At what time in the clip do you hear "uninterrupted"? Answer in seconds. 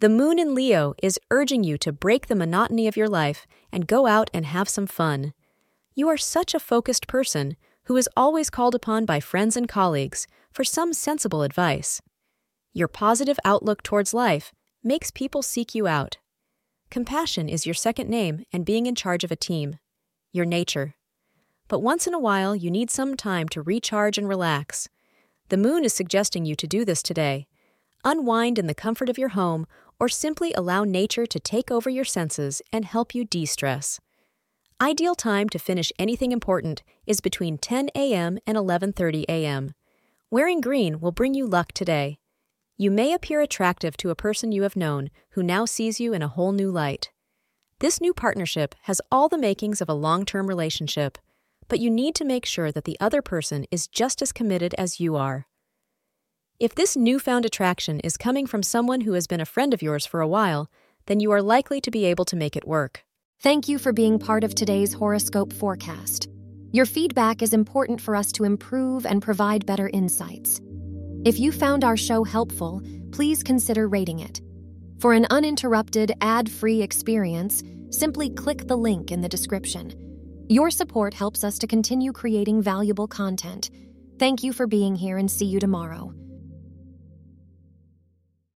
75.30-76.12